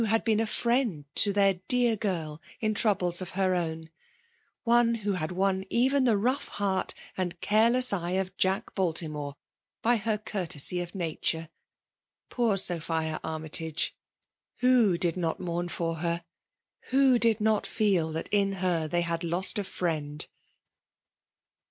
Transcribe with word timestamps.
had 0.07 0.23
been 0.23 0.39
a 0.39 0.47
friend 0.47 1.05
to 1.13 1.31
their 1.31 1.61
dear 1.67 1.95
girl 1.95 2.41
in 2.59 2.73
troubles 2.73 3.21
of 3.21 3.29
her 3.37 3.53
own; 3.53 3.87
ojte. 4.65 4.97
who 5.01 5.13
had 5.13 5.31
won 5.31 5.63
even 5.69 6.05
the 6.05 6.17
rough 6.17 6.47
heart 6.47 6.95
and 7.15 7.39
care* 7.39 7.69
less 7.69 7.93
eye 7.93 8.13
of 8.17 8.35
Jack 8.35 8.73
Baltimore, 8.73 9.35
by 9.83 9.97
her 9.97 10.17
courtesy 10.17 10.81
of 10.81 10.95
nature. 10.95 11.49
Poor 12.29 12.57
Sophia 12.57 13.19
Armytage— 13.23 13.95
who 14.61 14.97
did 14.97 15.17
not 15.17 15.39
mourn 15.39 15.67
for 15.67 15.97
her?— 15.97 16.25
Who 16.89 17.19
did 17.19 17.39
not 17.39 17.67
feel 17.67 18.11
that 18.11 18.27
in 18.31 18.53
her 18.53 18.87
they 18.87 19.01
had 19.01 19.23
lost 19.23 19.59
a 19.59 19.63
friend 19.63 20.27